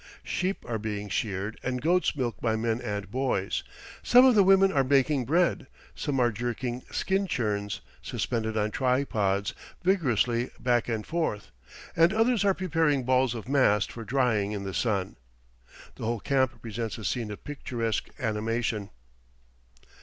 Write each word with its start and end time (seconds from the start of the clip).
Sheep 0.23 0.65
are 0.67 0.79
being 0.79 1.09
sheared 1.09 1.59
and 1.61 1.79
goats 1.79 2.15
milked 2.15 2.41
by 2.41 2.55
men 2.55 2.81
and 2.81 3.11
boys; 3.11 3.61
some 4.01 4.25
of 4.25 4.33
the 4.33 4.41
women 4.41 4.71
are 4.71 4.83
baking 4.83 5.25
bread, 5.25 5.67
some 5.93 6.19
are 6.19 6.31
jerking 6.31 6.81
skin 6.89 7.27
churns, 7.27 7.81
suspended 8.01 8.57
on 8.57 8.71
tripods, 8.71 9.53
vigorously 9.83 10.49
back 10.59 10.89
and 10.89 11.05
forth, 11.05 11.51
and 11.95 12.13
others 12.13 12.43
are 12.43 12.55
preparing 12.55 13.03
balls 13.03 13.35
of 13.35 13.47
mast 13.47 13.91
for 13.91 14.03
drying 14.03 14.53
in 14.53 14.63
the 14.63 14.73
sun. 14.73 15.17
The 15.97 16.05
whole 16.05 16.19
camp 16.19 16.63
presents 16.63 16.97
a 16.97 17.05
scene 17.05 17.29
of 17.29 17.43
picturesque 17.43 18.09
animation. 18.19 18.89